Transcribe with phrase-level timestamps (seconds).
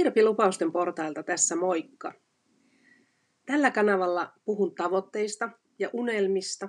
[0.00, 2.12] Anna-Kaisa Lupausten portailta tässä moikka.
[3.46, 6.68] Tällä kanavalla puhun tavoitteista ja unelmista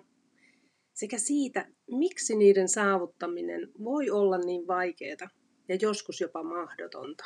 [0.93, 5.29] sekä siitä, miksi niiden saavuttaminen voi olla niin vaikeaa
[5.67, 7.25] ja joskus jopa mahdotonta.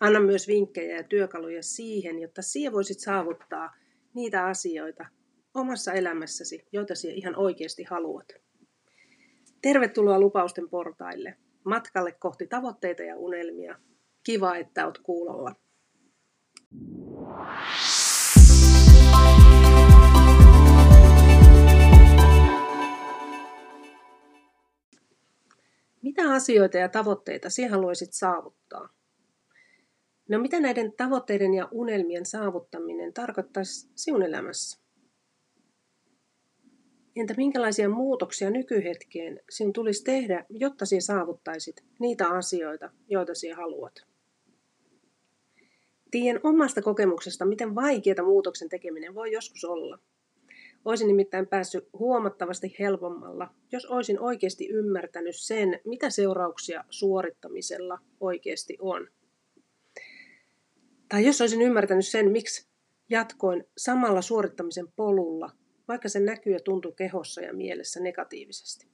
[0.00, 3.74] Anna myös vinkkejä ja työkaluja siihen, jotta sinä voisit saavuttaa
[4.14, 5.06] niitä asioita
[5.54, 8.32] omassa elämässäsi, joita sinä ihan oikeasti haluat.
[9.62, 13.78] Tervetuloa lupausten portaille, matkalle kohti tavoitteita ja unelmia.
[14.24, 15.54] Kiva, että olet kuulolla.
[26.02, 28.88] Mitä asioita ja tavoitteita sinä haluaisit saavuttaa?
[30.28, 34.87] No mitä näiden tavoitteiden ja unelmien saavuttaminen tarkoittaisi sinun elämässä?
[37.18, 44.06] Entä minkälaisia muutoksia nykyhetkeen sinun tulisi tehdä, jotta sinä saavuttaisit niitä asioita, joita sinä haluat?
[46.10, 49.98] Tiedän omasta kokemuksesta, miten vaikeaa muutoksen tekeminen voi joskus olla.
[50.84, 59.08] Olisin nimittäin päässyt huomattavasti helpommalla, jos olisin oikeasti ymmärtänyt sen, mitä seurauksia suorittamisella oikeasti on.
[61.08, 62.68] Tai jos olisin ymmärtänyt sen, miksi
[63.10, 65.50] jatkoin samalla suorittamisen polulla,
[65.88, 68.86] vaikka se näkyy ja tuntuu kehossa ja mielessä negatiivisesti.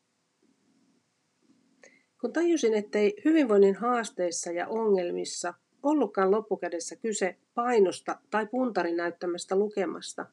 [2.20, 10.26] Kun tajusin, ettei hyvinvoinnin haasteissa ja ongelmissa ollutkaan loppukädessä kyse painosta tai puntarin näyttämästä lukemasta,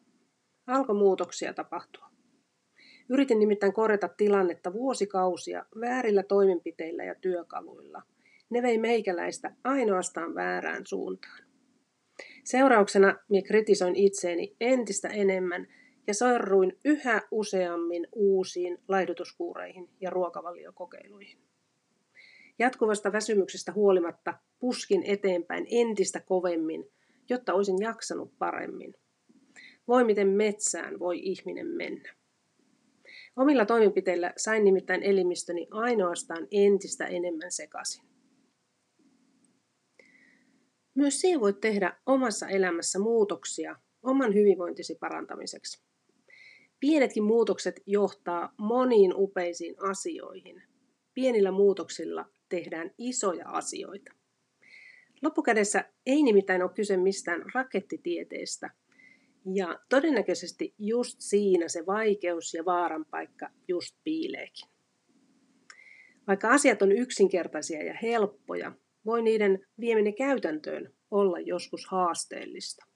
[0.67, 2.11] alkoi muutoksia tapahtua.
[3.09, 8.01] Yritin nimittäin korjata tilannetta vuosikausia väärillä toimenpiteillä ja työkaluilla.
[8.49, 11.43] Ne vei meikäläistä ainoastaan väärään suuntaan.
[12.43, 15.67] Seurauksena minä kritisoin itseeni entistä enemmän
[16.07, 21.37] ja sorruin yhä useammin uusiin laihdutuskuureihin ja ruokavaliokokeiluihin.
[22.59, 26.91] Jatkuvasta väsymyksestä huolimatta puskin eteenpäin entistä kovemmin,
[27.29, 28.93] jotta olisin jaksanut paremmin.
[29.87, 32.15] Voi miten metsään voi ihminen mennä.
[33.35, 38.03] Omilla toimenpiteillä sain nimittäin elimistöni ainoastaan entistä enemmän sekaisin.
[40.95, 45.90] Myös sinä voit tehdä omassa elämässä muutoksia oman hyvinvointisi parantamiseksi.
[46.81, 50.63] Pienetkin muutokset johtaa moniin upeisiin asioihin.
[51.13, 54.11] Pienillä muutoksilla tehdään isoja asioita.
[55.21, 58.69] Loppukädessä ei nimittäin ole kyse mistään rakettitieteestä,
[59.53, 64.69] ja todennäköisesti just siinä se vaikeus ja vaaran paikka just piileekin.
[66.27, 68.71] Vaikka asiat on yksinkertaisia ja helppoja,
[69.05, 72.90] voi niiden vieminen käytäntöön olla joskus haasteellista.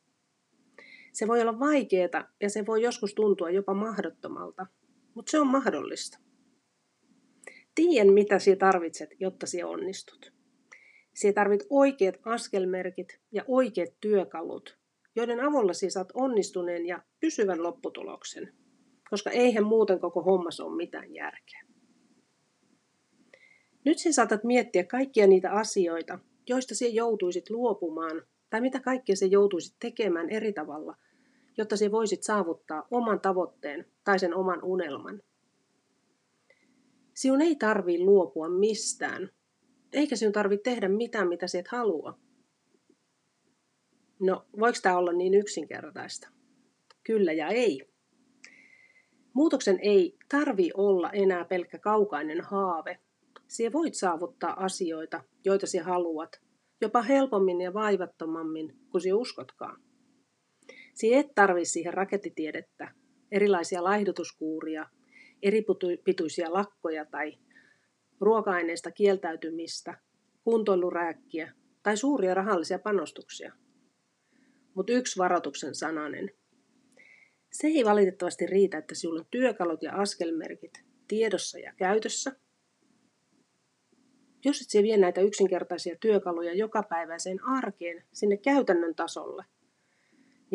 [1.16, 4.66] Se voi olla vaikeaa ja se voi joskus tuntua jopa mahdottomalta,
[5.14, 6.18] mutta se on mahdollista.
[7.76, 10.34] Tien, mitä sinä tarvitset, jotta sinä onnistut.
[11.14, 14.78] Sinä tarvit oikeat askelmerkit ja oikeat työkalut,
[15.16, 18.54] joiden avulla sinä saat onnistuneen ja pysyvän lopputuloksen,
[19.10, 21.62] koska eihän muuten koko hommassa ole mitään järkeä.
[23.86, 29.32] Nyt sinä saatat miettiä kaikkia niitä asioita, joista sinä joutuisit luopumaan, tai mitä kaikkea sinä
[29.32, 30.96] joutuisit tekemään eri tavalla,
[31.58, 35.22] jotta sinä voisit saavuttaa oman tavoitteen tai sen oman unelman.
[37.14, 39.30] Sinun ei tarvii luopua mistään,
[39.94, 42.20] eikä sinun tarvitse tehdä mitään, mitä sinä et halua.
[44.20, 46.30] No, voiko tämä olla niin yksinkertaista?
[47.04, 47.88] Kyllä ja ei.
[49.34, 53.00] Muutoksen ei tarvi olla enää pelkkä kaukainen haave.
[53.48, 56.42] Sinä voit saavuttaa asioita, joita sinä haluat,
[56.82, 59.85] jopa helpommin ja vaivattomammin kuin sinä uskotkaan.
[60.96, 62.92] Sinä et tarvitse siihen rakettitiedettä,
[63.32, 64.86] erilaisia laihdutuskuuria,
[65.44, 65.66] eri
[66.04, 67.38] pituisia lakkoja tai
[68.22, 69.98] ruoka-aineista kieltäytymistä,
[70.44, 73.54] kuntoilurääkkiä tai suuria rahallisia panostuksia.
[74.74, 76.32] Mutta yksi varoituksen sananen.
[77.52, 82.32] Se ei valitettavasti riitä, että sinulla on työkalut ja askelmerkit tiedossa ja käytössä.
[84.46, 89.46] Jos et vie näitä yksinkertaisia työkaluja jokapäiväiseen arkeen sinne käytännön tasolle,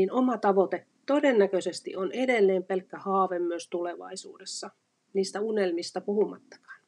[0.00, 4.70] niin oma tavoite todennäköisesti on edelleen pelkkä haave myös tulevaisuudessa,
[5.12, 6.80] niistä unelmista puhumattakaan.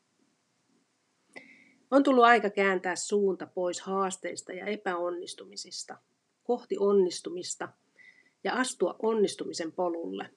[1.91, 5.99] On tullut aika kääntää suunta pois haasteista ja epäonnistumisista,
[6.45, 7.69] kohti onnistumista
[8.45, 10.31] ja astua onnistumisen polulle,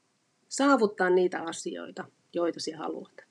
[0.48, 3.22] saavuttaa niitä asioita, joita sinä haluat.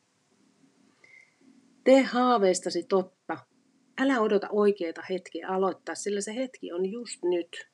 [1.84, 3.38] Tee haaveistasi totta.
[3.98, 7.73] Älä odota oikeita hetkeä aloittaa, sillä se hetki on just nyt.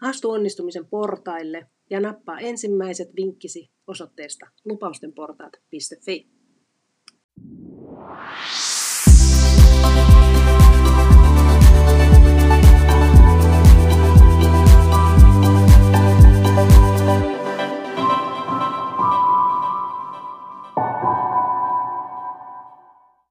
[0.00, 6.30] Astu onnistumisen portaille ja nappaa ensimmäiset vinkkisi osoitteesta lupaustenportaat.fi.